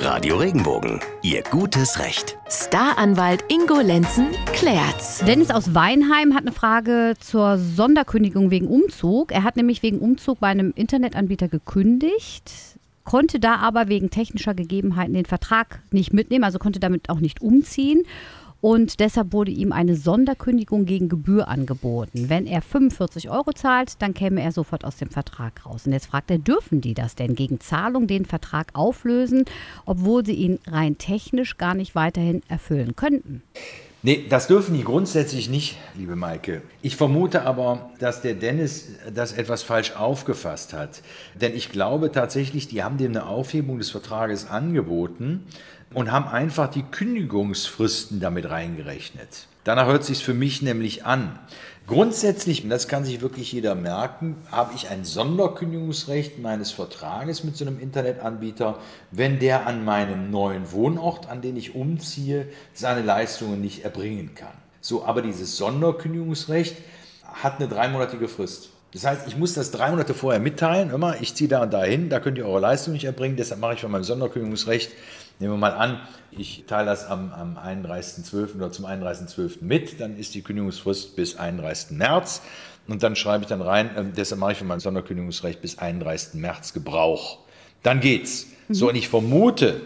[0.00, 2.38] Radio Regenbogen, Ihr gutes Recht.
[2.48, 5.18] Staranwalt Ingo Lenzen klärt's.
[5.26, 9.32] Dennis aus Weinheim hat eine Frage zur Sonderkündigung wegen Umzug.
[9.32, 12.52] Er hat nämlich wegen Umzug bei einem Internetanbieter gekündigt,
[13.02, 17.42] konnte da aber wegen technischer Gegebenheiten den Vertrag nicht mitnehmen, also konnte damit auch nicht
[17.42, 18.04] umziehen.
[18.60, 22.28] Und deshalb wurde ihm eine Sonderkündigung gegen Gebühr angeboten.
[22.28, 25.86] Wenn er 45 Euro zahlt, dann käme er sofort aus dem Vertrag raus.
[25.86, 29.44] Und jetzt fragt er, dürfen die das denn gegen Zahlung den Vertrag auflösen,
[29.86, 33.42] obwohl sie ihn rein technisch gar nicht weiterhin erfüllen könnten?
[34.02, 36.62] Nee, das dürfen die grundsätzlich nicht, liebe Maike.
[36.82, 41.02] Ich vermute aber, dass der Dennis das etwas falsch aufgefasst hat.
[41.40, 45.44] Denn ich glaube tatsächlich, die haben dem eine Aufhebung des Vertrages angeboten
[45.94, 49.46] und haben einfach die Kündigungsfristen damit reingerechnet.
[49.64, 51.38] Danach hört sich für mich nämlich an.
[51.86, 57.56] Grundsätzlich, und das kann sich wirklich jeder merken, habe ich ein Sonderkündigungsrecht meines Vertrages mit
[57.56, 58.78] so einem Internetanbieter,
[59.10, 64.52] wenn der an meinem neuen Wohnort, an den ich umziehe, seine Leistungen nicht erbringen kann.
[64.82, 66.76] So, aber dieses Sonderkündigungsrecht
[67.24, 68.68] hat eine dreimonatige Frist.
[68.92, 71.84] Das heißt, ich muss das drei Monate vorher mitteilen, immer, ich ziehe da und da
[71.84, 74.92] hin, da könnt ihr eure Leistung nicht erbringen, deshalb mache ich von meinem Sonderkündigungsrecht,
[75.38, 76.00] nehmen wir mal an,
[76.30, 78.56] ich teile das am, am 31.12.
[78.56, 79.58] oder zum 31.12.
[79.60, 81.96] mit, dann ist die Kündigungsfrist bis 31.
[81.96, 82.42] März
[82.86, 86.34] und dann schreibe ich dann rein, äh, deshalb mache ich von meinem Sonderkündigungsrecht bis 31.
[86.34, 87.38] März Gebrauch.
[87.82, 88.46] Dann geht's.
[88.68, 88.74] Mhm.
[88.74, 89.80] So, und ich vermute,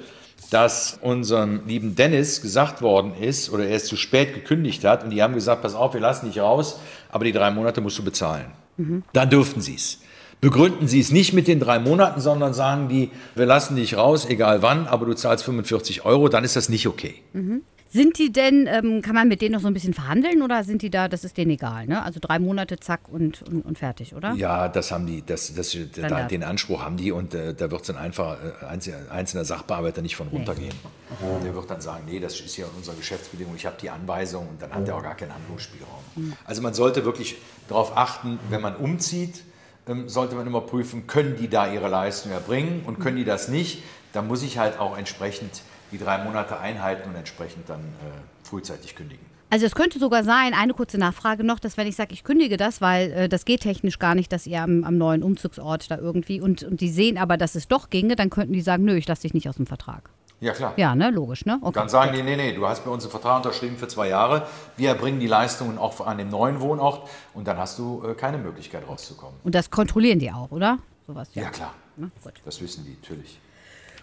[0.50, 5.10] dass unserem lieben Dennis gesagt worden ist oder er es zu spät gekündigt hat und
[5.10, 6.78] die haben gesagt, pass auf, wir lassen dich raus,
[7.10, 8.46] aber die drei Monate musst du bezahlen.
[8.76, 9.02] Mhm.
[9.12, 10.00] Dann dürften sie es.
[10.42, 14.26] Begründen sie es nicht mit den drei Monaten, sondern sagen die, wir lassen dich raus,
[14.28, 17.14] egal wann, aber du zahlst 45 Euro, dann ist das nicht okay.
[17.32, 17.62] Mhm.
[17.88, 20.82] Sind die denn, ähm, kann man mit denen noch so ein bisschen verhandeln oder sind
[20.82, 22.02] die da, das ist denen egal, ne?
[22.02, 24.32] Also drei Monate, zack und, und, und fertig, oder?
[24.32, 27.82] Ja, das haben die, das, das, da, den Anspruch haben die und äh, da wird
[27.82, 30.74] es dann einfach äh, einzelner Sachbearbeiter nicht von runtergehen.
[31.20, 31.44] Nee.
[31.44, 34.60] Der wird dann sagen, nee, das ist ja unsere Geschäftsbedingung, ich habe die Anweisung und
[34.60, 36.02] dann hat er auch gar keinen Handlungsspielraum.
[36.16, 36.32] Mhm.
[36.46, 37.36] Also man sollte wirklich
[37.68, 39.44] darauf achten, wenn man umzieht,
[40.06, 43.82] sollte man immer prüfen, können die da ihre Leistung erbringen und können die das nicht,
[44.12, 48.94] dann muss ich halt auch entsprechend die drei Monate einhalten und entsprechend dann äh, frühzeitig
[48.94, 49.24] kündigen.
[49.50, 52.56] Also es könnte sogar sein, eine kurze Nachfrage noch, dass wenn ich sage, ich kündige
[52.56, 55.98] das, weil äh, das geht technisch gar nicht, dass ihr am, am, neuen Umzugsort da
[55.98, 58.96] irgendwie und, und die sehen aber, dass es doch ginge, dann könnten die sagen, nö,
[58.96, 60.08] ich lasse dich nicht aus dem Vertrag.
[60.42, 60.72] Ja, klar.
[60.76, 61.58] Ja, ne, logisch, ne?
[61.62, 61.72] Okay.
[61.72, 64.48] Dann sagen die, nee, nee, du hast bei uns einen Vertrag unterschrieben für zwei Jahre.
[64.76, 68.38] Wir erbringen die Leistungen auch an dem neuen Wohnort und dann hast du äh, keine
[68.38, 69.38] Möglichkeit rauszukommen.
[69.44, 70.78] Und das kontrollieren die auch, oder?
[71.06, 71.44] Sowas, ja.
[71.44, 71.74] ja klar.
[71.96, 72.10] Ne?
[72.44, 73.38] Das wissen die natürlich.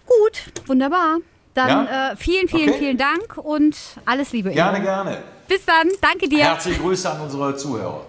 [0.06, 1.18] Gut, wunderbar.
[1.52, 2.12] Dann ja?
[2.12, 2.78] äh, vielen, vielen, okay.
[2.78, 4.50] vielen Dank und alles Liebe.
[4.50, 4.88] Gerne, Ingo.
[4.88, 5.18] gerne.
[5.46, 5.88] Bis dann.
[6.00, 6.44] Danke dir.
[6.44, 8.06] Herzliche Grüße an unsere Zuhörer.